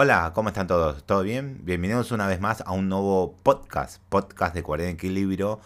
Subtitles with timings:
[0.00, 1.04] Hola, ¿cómo están todos?
[1.04, 1.58] ¿Todo bien?
[1.64, 5.58] Bienvenidos una vez más a un nuevo podcast, podcast de Cuarenta Equilibrio,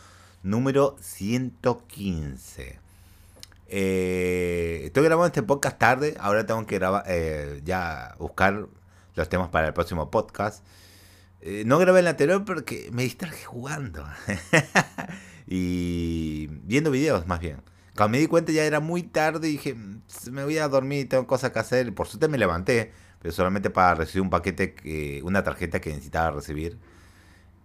[0.43, 2.81] número 115.
[3.67, 8.69] Eh, estoy grabando este podcast tarde, ahora tengo que grabar, eh, ya buscar
[9.17, 10.65] los temas para el próximo podcast.
[11.43, 14.03] Eh, no grabé el anterior porque me distraje jugando
[15.47, 17.61] y viendo videos más bien.
[17.95, 21.07] Cuando me di cuenta ya era muy tarde y dije, "Mm, me voy a dormir,
[21.11, 21.95] tengo cosas que hacer.
[21.95, 22.93] Por suerte me levanté,
[23.23, 26.79] pero solamente para recibir un paquete, que, una tarjeta que necesitaba recibir.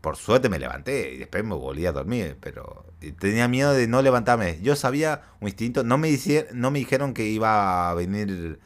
[0.01, 2.85] Por suerte me levanté y después me volví a dormir, pero
[3.19, 4.59] tenía miedo de no levantarme.
[4.61, 8.59] Yo sabía un instinto, no me, dicie- no me dijeron que iba a venir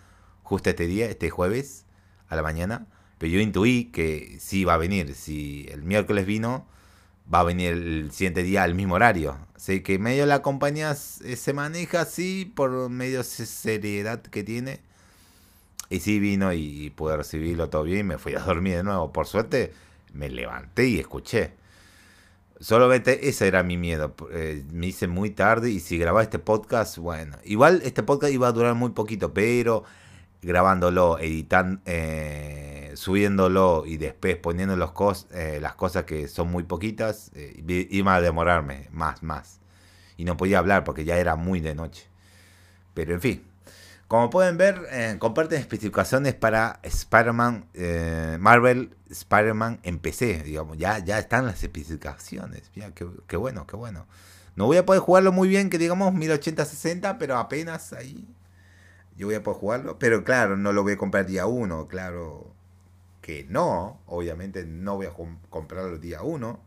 [0.44, 1.86] justo este día, este jueves,
[2.28, 5.16] a la mañana, pero yo intuí que sí iba a venir.
[5.16, 6.68] Si el miércoles vino,
[7.34, 9.38] va a venir el siguiente día al mismo horario.
[9.56, 14.82] Sé que medio la compañía se maneja así por medio se- seriedad que tiene.
[15.92, 19.12] Y sí vino y pude recibirlo todo bien y me fui a dormir de nuevo.
[19.12, 19.74] Por suerte
[20.14, 21.54] me levanté y escuché.
[22.60, 24.16] Solamente ese era mi miedo.
[24.32, 27.38] Eh, me hice muy tarde y si grababa este podcast, bueno.
[27.44, 29.84] Igual este podcast iba a durar muy poquito, pero
[30.42, 36.64] grabándolo, editando, eh, subiéndolo y después poniendo los cos- eh, las cosas que son muy
[36.64, 39.60] poquitas, eh, iba a demorarme más, más.
[40.18, 42.08] Y no podía hablar porque ya era muy de noche.
[42.94, 43.51] Pero en fin.
[44.12, 51.00] Como pueden ver, eh, comparten especificaciones para Spider-Man, eh, Marvel Spider-Man en PC, digamos, ya,
[51.00, 52.70] ya están las especificaciones,
[53.26, 54.08] qué, bueno, qué bueno.
[54.58, 58.28] No voy a poder jugarlo muy bien, que digamos 1080-60, pero apenas ahí
[59.18, 62.54] yo voy a poder jugarlo, pero claro, no lo voy a comprar día 1, claro
[63.22, 66.60] que no, obviamente no voy a com- comprarlo día 1.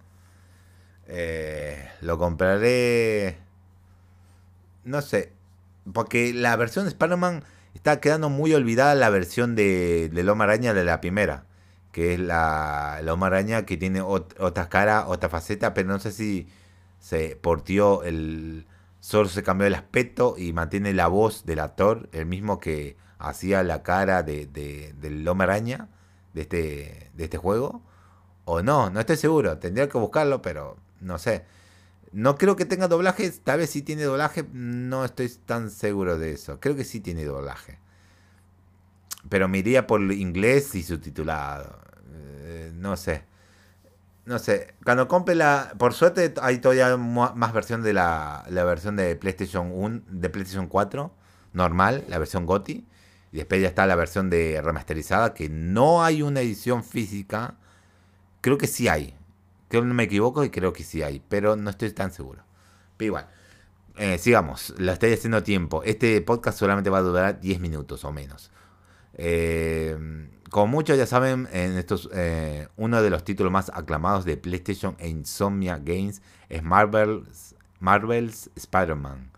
[2.01, 3.39] lo compraré,
[4.85, 5.33] no sé,
[5.93, 10.75] porque la versión de Spider-Man está quedando muy olvidada la versión de, del Hombre Araña
[10.75, 11.47] de la primera.
[11.93, 16.13] Que es la, Hombre Araña que tiene ot- otra cara, otra faceta, pero no sé
[16.13, 16.49] si
[16.99, 18.67] se portió el.
[19.01, 23.63] Solo se cambió el aspecto y mantiene la voz del actor, el mismo que hacía
[23.63, 25.89] la cara de, de- Hombre Araña
[26.33, 27.83] de este, de este juego.
[28.45, 29.59] O no, no estoy seguro.
[29.59, 31.45] Tendría que buscarlo, pero no sé.
[32.15, 36.31] No creo que tenga doblaje, tal vez sí tiene doblaje, no estoy tan seguro de
[36.31, 36.61] eso.
[36.61, 37.81] Creo que sí tiene doblaje.
[39.29, 41.77] Pero me iría por inglés y subtitulado.
[42.13, 43.25] Eh, no sé.
[44.27, 44.75] No sé.
[44.85, 45.75] Cuando compre la...
[45.77, 50.69] Por suerte hay todavía más versión de la, la versión de PlayStation 1, de PlayStation
[50.69, 51.13] 4,
[51.53, 52.87] normal, la versión GOTY.
[53.33, 57.57] Y después ya está la versión de remasterizada, que no hay una edición física.
[58.41, 59.17] Creo que sí hay.
[59.83, 62.45] No me equivoco y creo que sí hay, pero no estoy tan seguro.
[62.97, 63.29] Pero igual,
[63.97, 65.83] eh, sigamos, lo estoy haciendo tiempo.
[65.85, 68.51] Este podcast solamente va a durar 10 minutos o menos.
[69.15, 74.37] Eh, como muchos ya saben, en estos, eh, uno de los títulos más aclamados de
[74.37, 79.33] PlayStation e Insomnia Games es Marvel's, Marvel's Spider-Man,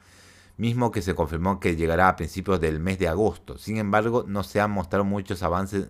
[0.57, 3.59] mismo que se confirmó que llegará a principios del mes de agosto.
[3.59, 5.89] Sin embargo, no se han mostrado muchos avances,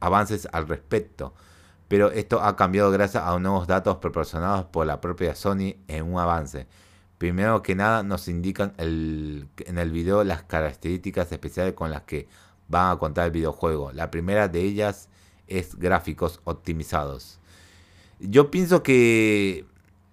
[0.00, 1.34] avances al respecto
[1.88, 6.18] pero esto ha cambiado gracias a nuevos datos proporcionados por la propia Sony en un
[6.18, 6.66] avance.
[7.18, 12.26] Primero que nada nos indican en el video las características especiales con las que
[12.68, 13.92] van a contar el videojuego.
[13.92, 15.08] La primera de ellas
[15.46, 17.38] es gráficos optimizados.
[18.18, 19.66] Yo pienso que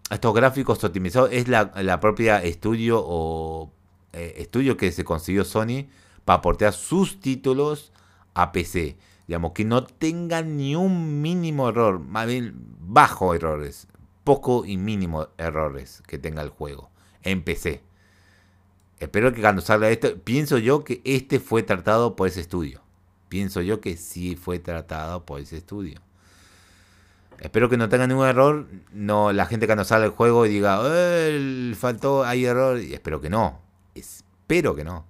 [0.10, 3.72] estos gráficos optimizados es la, la propia estudio o
[4.14, 5.88] eh, estudio que se consiguió Sony
[6.26, 7.92] para portear sus títulos
[8.34, 8.98] a PC.
[9.32, 13.88] Digamos, que no tenga ni un mínimo error, más bien bajo errores,
[14.26, 16.90] poco y mínimo errores que tenga el juego
[17.24, 17.82] en PC.
[19.00, 22.82] Espero que cuando salga esto, pienso yo que este fue tratado por ese estudio.
[23.30, 26.02] Pienso yo que sí fue tratado por ese estudio.
[27.40, 28.68] Espero que no tenga ningún error.
[28.92, 32.82] No, la gente cuando sale el juego y diga, "Eh, faltó, hay error.
[32.82, 33.62] Y espero que no.
[33.96, 35.06] Espero que no.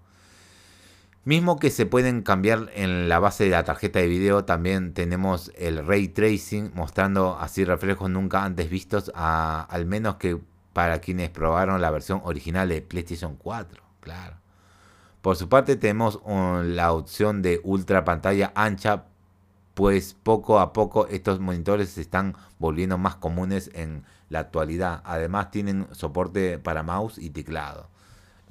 [1.23, 5.51] Mismo que se pueden cambiar en la base de la tarjeta de video, también tenemos
[5.56, 10.39] el ray tracing mostrando así reflejos nunca antes vistos, a- al menos que
[10.73, 13.83] para quienes probaron la versión original de PlayStation 4.
[14.00, 14.38] Claro.
[15.21, 19.03] Por su parte tenemos la opción de ultra pantalla ancha,
[19.75, 25.01] pues poco a poco estos monitores se están volviendo más comunes en la actualidad.
[25.06, 27.90] Además tienen soporte para mouse y teclado.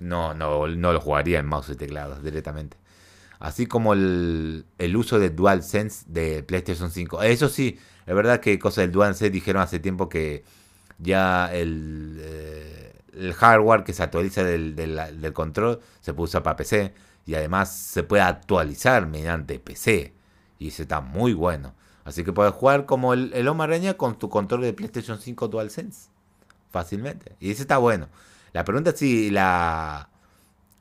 [0.01, 2.77] No, no, no lo jugaría en mouse y teclado directamente.
[3.39, 7.23] Así como el, el uso de DualSense de PlayStation 5.
[7.23, 10.45] Eso sí, es verdad que cosa del DualSense dijeron hace tiempo que
[10.99, 16.57] ya el, eh, el hardware que se actualiza del, del- control se puede usar para
[16.57, 16.95] PC
[17.27, 20.13] y además se puede actualizar mediante PC.
[20.59, 21.75] Y ese está muy bueno.
[22.05, 26.11] Así que puedes jugar como el, el Araña con tu control de PlayStation 5 DualSense.
[26.71, 27.37] Fácilmente.
[27.41, 28.09] Y ese está bueno.
[28.53, 30.09] La pregunta es si la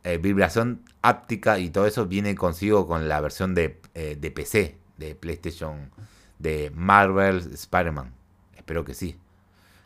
[0.04, 4.78] eh, vibración áptica y todo eso viene consigo con la versión de, eh, de PC,
[4.98, 5.92] de PlayStation,
[6.40, 8.14] de Marvel Spider-Man.
[8.56, 9.18] Espero que sí.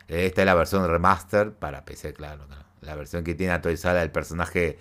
[0.08, 2.46] Esta es la versión remaster para PC, claro.
[2.80, 4.78] La versión que tiene actualizada el personaje,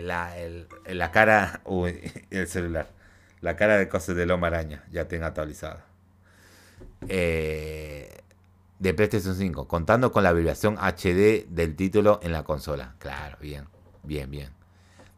[0.00, 1.60] la, cara,
[2.30, 2.88] el celular.
[3.40, 5.84] La cara de cosas de Loma Araña ya tenga actualizada.
[7.08, 8.22] Eh,
[8.78, 12.94] de PlayStation 5, contando con la vibración HD del título en la consola.
[12.98, 13.66] Claro, bien,
[14.02, 14.50] bien, bien.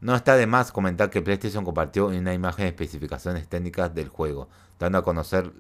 [0.01, 4.49] No está de más comentar que PlayStation compartió una imagen de especificaciones técnicas del juego,
[4.79, 5.53] dando a conocer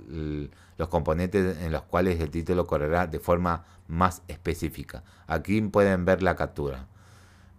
[0.76, 5.02] los componentes en los cuales el título correrá de forma más específica.
[5.26, 6.86] Aquí pueden ver la captura.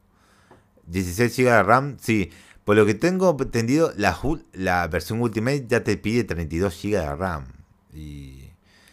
[0.87, 2.31] 16 GB de RAM, sí.
[2.65, 4.17] Por lo que tengo entendido, la,
[4.53, 7.47] la versión Ultimate ya te pide 32 GB de RAM.
[7.93, 8.51] Y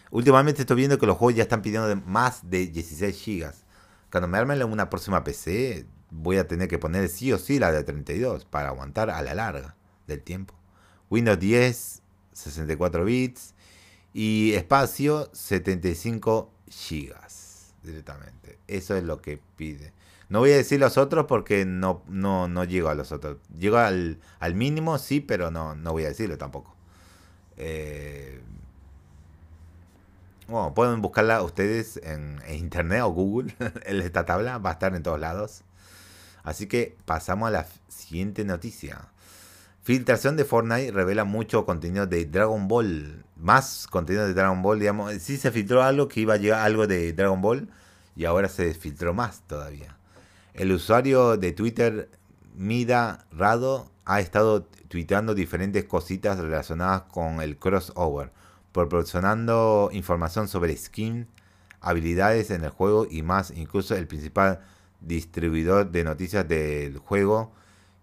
[0.10, 3.54] últimamente estoy viendo que los juegos ya están pidiendo más de 16 GB.
[4.12, 7.72] Cuando me armen una próxima PC, voy a tener que poner sí o sí la
[7.72, 9.76] de 32 para aguantar a la larga
[10.08, 10.56] del tiempo.
[11.12, 12.02] Windows 10,
[12.34, 13.54] 64 bits
[14.12, 17.14] y espacio 75 GB
[17.84, 18.58] directamente.
[18.68, 19.94] Eso es lo que pide.
[20.32, 23.36] No voy a decir los otros porque no, no, no llego a los otros.
[23.60, 26.74] Llego al, al mínimo, sí, pero no, no voy a decirlo tampoco.
[27.58, 28.42] Eh,
[30.48, 33.54] bueno, pueden buscarla ustedes en, internet o Google.
[33.86, 35.64] Esta tabla va a estar en todos lados.
[36.44, 39.10] Así que pasamos a la siguiente noticia.
[39.84, 43.26] Filtración de Fortnite revela mucho contenido de Dragon Ball.
[43.36, 45.14] Más contenido de Dragon Ball, digamos.
[45.16, 47.68] Sí se filtró algo que iba a llegar algo de Dragon Ball.
[48.16, 49.98] Y ahora se filtró más todavía.
[50.54, 52.10] El usuario de Twitter,
[52.56, 58.32] Mida Rado, ha estado tuiteando diferentes cositas relacionadas con el crossover,
[58.74, 61.28] proporcionando información sobre skin,
[61.80, 63.52] habilidades en el juego y más.
[63.52, 64.60] Incluso el principal
[65.00, 67.54] distribuidor de noticias del juego,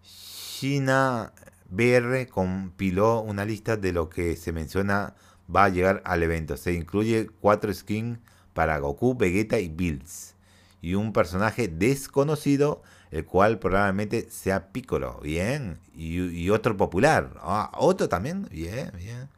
[0.03, 1.33] China
[1.69, 5.15] BR compiló una lista de lo que se menciona
[5.55, 6.57] va a llegar al evento.
[6.57, 8.19] Se incluye cuatro skins
[8.55, 10.35] para Goku, Vegeta y Bills.
[10.81, 15.21] Y un personaje desconocido, el cual probablemente sea Piccolo.
[15.23, 15.79] Bien.
[15.95, 17.35] Y, otro popular.
[17.41, 18.49] Ah, otro también.
[18.51, 19.29] Bien, bien.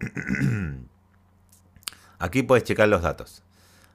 [2.18, 3.42] Aquí puedes checar los datos.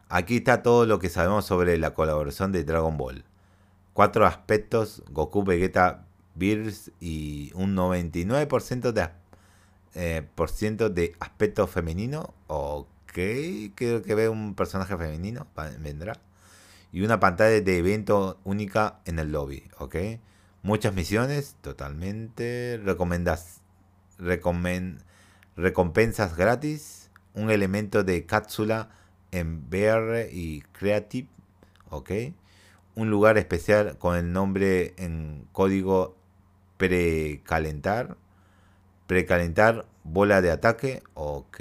[0.10, 3.24] Aquí está todo lo que sabemos sobre la colaboración de Dragon Ball.
[3.94, 9.10] Cuatro aspectos, Goku, Vegeta, Beers y un 99% de,
[9.96, 12.34] eh, de aspecto femenino.
[12.48, 13.14] Ok,
[13.76, 15.48] creo que ve un personaje femenino,
[15.80, 16.20] vendrá.
[16.96, 19.98] Y una pantalla de evento única en el lobby, ok.
[20.64, 22.80] Muchas misiones, totalmente.
[22.82, 23.60] Recomendas,
[25.58, 27.12] recompensas gratis.
[27.34, 28.92] Un elemento de cápsula
[29.32, 31.28] en VR y Creative,
[31.90, 32.12] ok.
[32.96, 36.16] Un lugar especial con el nombre en código
[36.78, 38.16] precalentar,
[39.06, 41.60] precalentar bola de ataque, ok.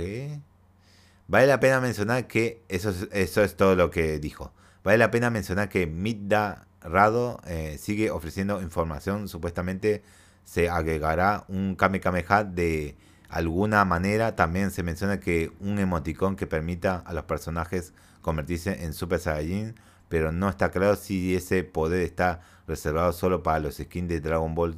[1.27, 4.53] Vale la pena mencionar que eso es, eso es todo lo que dijo.
[4.85, 9.29] Vale la pena mencionar que Midda Rado eh, sigue ofreciendo información.
[9.29, 10.03] Supuestamente
[10.45, 12.95] se agregará un Kame Kameha de
[13.31, 14.37] alguna manera.
[14.37, 19.75] También se menciona que un emoticón que permita a los personajes convertirse en Super Saiyajin.
[20.11, 24.55] Pero no está claro si ese poder está reservado solo para los skins de Dragon
[24.55, 24.77] Ball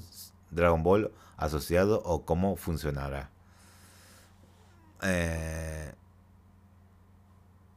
[0.52, 3.30] Dragon Ball asociado o cómo funcionará.
[5.02, 5.92] Eh,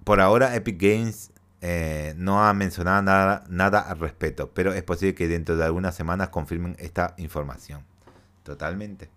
[0.04, 1.32] por ahora Epic Games
[1.62, 5.96] eh, no ha mencionado nada, nada al respecto, pero es posible que dentro de algunas
[5.96, 7.84] semanas confirmen esta información.
[8.44, 9.10] Totalmente.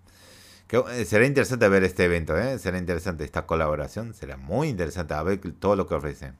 [0.71, 2.59] Eh, será interesante ver este evento, ¿eh?
[2.59, 6.35] será interesante esta colaboración, será muy interesante a ver todo lo que ofrecen.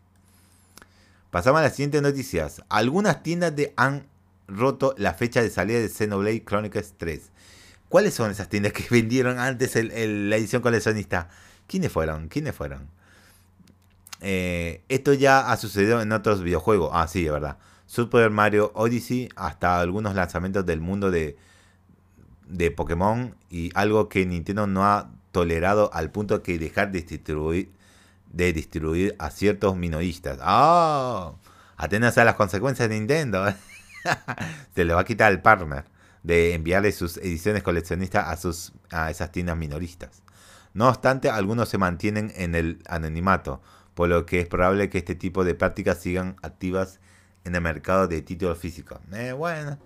[1.31, 2.63] Pasamos a las siguientes noticias.
[2.69, 4.07] Algunas tiendas de han
[4.49, 7.31] roto la fecha de salida de Xenoblade Chronicles 3.
[7.89, 11.29] ¿Cuáles son esas tiendas que vendieron antes la edición coleccionista?
[11.67, 12.29] ¿Quiénes fueron?
[12.29, 12.89] ¿Quiénes fueron?
[14.23, 16.91] Eh, esto ya ha sucedido en otros videojuegos.
[16.93, 17.59] Ah, sí, de verdad.
[17.87, 21.37] Super Mario Odyssey hasta algunos lanzamientos del mundo de,
[22.47, 27.73] de Pokémon y algo que Nintendo no ha tolerado al punto que dejar de distribuir,
[28.31, 30.39] de distribuir a ciertos minoristas.
[30.41, 31.33] ¡Ah!
[31.77, 33.45] Atenas a las consecuencias de Nintendo.
[34.75, 35.85] Se le va a quitar el partner
[36.23, 40.23] de enviarle sus ediciones coleccionistas a, sus, a esas tiendas minoristas.
[40.75, 43.61] No obstante, algunos se mantienen en el anonimato,
[43.95, 47.01] por lo que es probable que este tipo de prácticas sigan activas
[47.45, 48.99] en el mercado de títulos físicos.
[49.13, 49.79] Eh, bueno.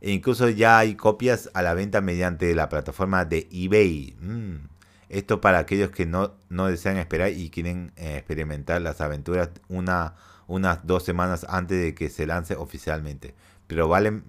[0.00, 4.16] E incluso ya hay copias a la venta mediante la plataforma de eBay.
[4.20, 4.68] Mm.
[5.08, 10.14] Esto para aquellos que no, no desean esperar y quieren eh, experimentar las aventuras una,
[10.46, 13.34] unas dos semanas antes de que se lance oficialmente.
[13.66, 14.22] Pero vale,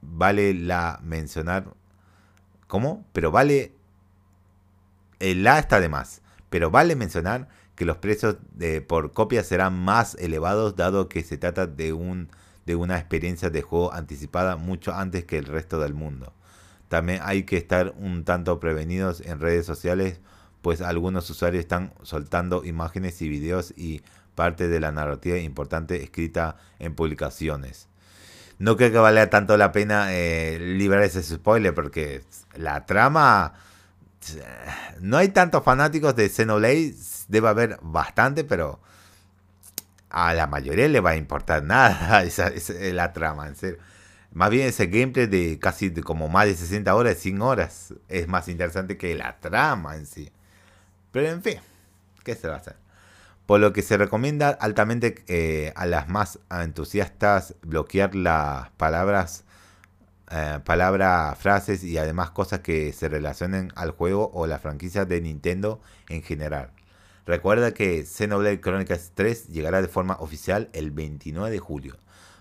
[0.00, 1.74] vale la mencionar.
[2.66, 3.04] ¿Cómo?
[3.12, 3.72] Pero vale.
[5.18, 6.22] El la está de más.
[6.48, 7.48] Pero vale mencionar
[7.80, 8.36] que los precios
[8.88, 12.28] por copia serán más elevados dado que se trata de, un,
[12.66, 16.34] de una experiencia de juego anticipada mucho antes que el resto del mundo.
[16.88, 20.20] También hay que estar un tanto prevenidos en redes sociales,
[20.60, 24.02] pues algunos usuarios están soltando imágenes y videos y
[24.34, 27.88] parte de la narrativa importante escrita en publicaciones.
[28.58, 32.24] No creo que valga tanto la pena eh, liberar ese spoiler porque
[32.56, 33.54] la trama...
[35.00, 36.94] No hay tantos fanáticos de Xenoblade
[37.28, 38.80] debe haber bastante, pero
[40.10, 42.52] a la mayoría le va a importar nada esa,
[42.92, 43.78] la trama, en serio.
[44.32, 48.46] Más bien ese gameplay de casi como más de 60 horas, 100 horas, es más
[48.48, 50.30] interesante que la trama en sí.
[51.10, 51.58] Pero en fin,
[52.22, 52.76] ¿qué se va a hacer?
[53.46, 59.44] Por lo que se recomienda altamente eh, a las más entusiastas bloquear las palabras,
[60.30, 65.20] eh, palabras, frases y además cosas que se relacionen al juego o la franquicia de
[65.20, 66.70] Nintendo en general.
[67.26, 71.96] Recuerda que Xenoblade Chronicles 3 llegará de forma oficial el 29 de julio.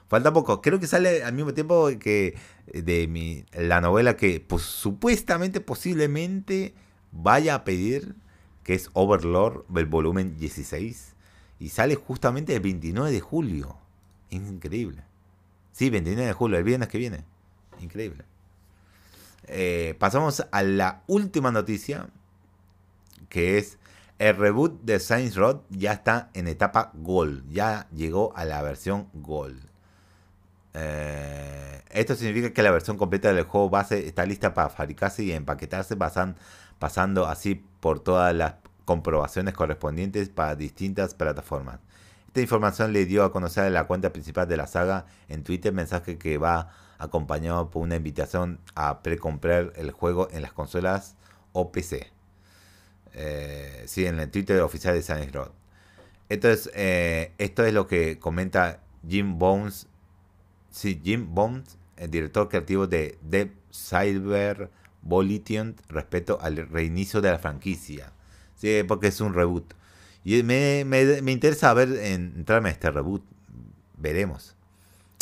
[0.08, 2.36] Falta poco, creo que sale al mismo tiempo que
[2.68, 6.74] eh, de mi, la novela que pues, supuestamente, posiblemente
[7.12, 8.16] vaya a pedir,
[8.64, 11.16] que es Overlord, del volumen 16.
[11.60, 13.78] Y sale justamente el 29 de julio.
[14.30, 15.04] Increíble.
[15.72, 17.24] Sí, 29 de julio, el viernes que viene.
[17.80, 18.26] Increíble.
[19.46, 22.08] Eh, pasamos a la última noticia,
[23.30, 23.80] que es
[24.20, 27.50] el reboot de Saints Row ya está en etapa Gold.
[27.50, 29.62] Ya llegó a la versión Gold.
[30.74, 35.32] Eh, esto significa que la versión completa del juego base está lista para fabricarse y
[35.32, 41.80] empaquetarse, pasando así por todas las comprobaciones correspondientes para distintas plataformas.
[42.28, 45.74] Esta información le dio a conocer a la cuenta principal de la saga en Twitter,
[45.74, 46.70] mensaje que va
[47.00, 51.16] acompañado por una invitación a precomprar el juego en las consolas
[51.54, 52.12] o PC.
[53.14, 55.52] Eh, sí, en el Twitter oficial de Saints Road.
[56.30, 59.88] Eh, esto es lo que comenta Jim Bones.
[60.70, 64.70] Sí, Jim Bones, el director creativo de Dev Cyber
[65.02, 68.12] Volition, respecto al reinicio de la franquicia.
[68.56, 69.74] Sí, porque es un reboot.
[70.26, 73.24] Y me, me interesa ver, entrarme a este reboot.
[73.98, 74.56] Veremos.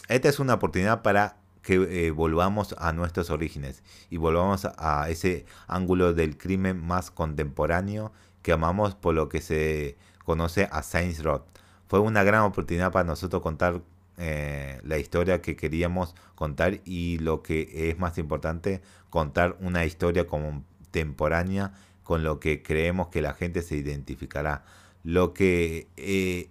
[0.07, 5.45] Esta es una oportunidad para que eh, volvamos a nuestros orígenes y volvamos a ese
[5.67, 8.11] ángulo del crimen más contemporáneo
[8.41, 11.43] que amamos por lo que se conoce a Saints Row.
[11.87, 13.81] Fue una gran oportunidad para nosotros contar
[14.17, 20.25] eh, la historia que queríamos contar y lo que es más importante, contar una historia
[20.25, 21.73] contemporánea
[22.03, 24.63] con lo que creemos que la gente se identificará.
[25.03, 26.49] Lo que, eh,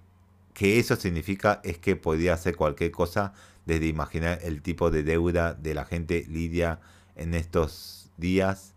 [0.54, 3.32] que eso significa es que podía hacer cualquier cosa
[3.66, 6.80] desde imaginar el tipo de deuda de la gente lidia
[7.16, 8.72] en estos días,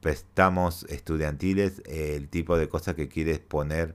[0.00, 3.94] préstamos estudiantiles, el tipo de cosas que quieres poner,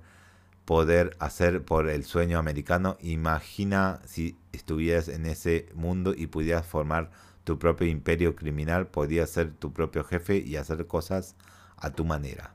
[0.66, 2.98] poder hacer por el sueño americano.
[3.02, 7.12] Imagina si estuvieras en ese mundo y pudieras formar
[7.44, 11.36] tu propio imperio criminal, podías ser tu propio jefe y hacer cosas
[11.78, 12.54] a tu manera.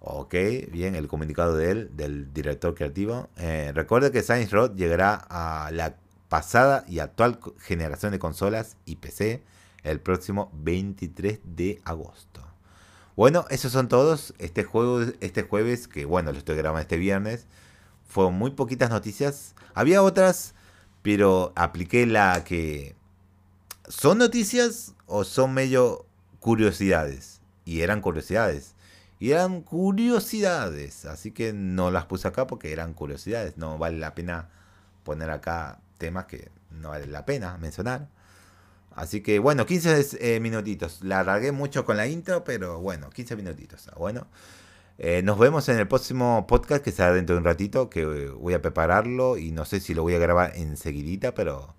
[0.00, 0.34] Ok,
[0.70, 3.28] bien, el comunicado de él, del director creativo.
[3.38, 5.96] Eh, recuerda que Science Road llegará a la
[6.28, 9.42] pasada y actual generación de consolas y PC
[9.82, 12.42] el próximo 23 de agosto.
[13.16, 14.34] Bueno, esos son todos.
[14.38, 17.46] Este juego, este jueves, que bueno, lo estoy grabando este viernes,
[18.06, 19.54] fueron muy poquitas noticias.
[19.74, 20.54] Había otras,
[21.02, 22.94] pero apliqué la que...
[23.88, 26.04] ¿Son noticias o son medio
[26.40, 27.40] curiosidades?
[27.64, 28.74] Y eran curiosidades.
[29.18, 31.06] Y eran curiosidades.
[31.06, 33.56] Así que no las puse acá porque eran curiosidades.
[33.56, 34.50] No vale la pena
[35.04, 38.08] poner acá temas que no vale la pena mencionar.
[38.96, 41.02] Así que bueno, 15 eh, minutitos.
[41.02, 43.90] La alargué mucho con la intro, pero bueno, 15 minutitos.
[43.98, 44.26] Bueno,
[44.98, 48.28] eh, nos vemos en el próximo podcast que será dentro de un ratito, que eh,
[48.30, 51.74] voy a prepararlo y no sé si lo voy a grabar enseguidita, pero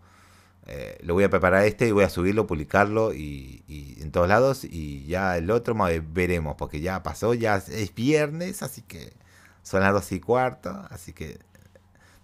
[1.01, 4.65] lo voy a preparar este y voy a subirlo, publicarlo y, y, en todos lados
[4.65, 5.73] y ya el otro
[6.11, 9.13] veremos, porque ya pasó, ya es viernes, así que
[9.63, 11.39] son las 2 y cuarto, así que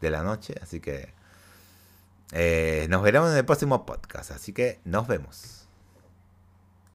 [0.01, 1.13] de la noche, así que...
[2.35, 5.62] Eh, nos veremos en el próximo podcast, así que nos vemos.